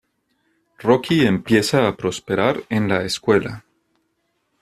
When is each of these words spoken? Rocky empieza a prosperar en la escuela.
Rocky 0.83 1.27
empieza 1.27 1.87
a 1.87 1.95
prosperar 1.95 2.63
en 2.69 2.87
la 2.87 3.03
escuela. 3.03 3.63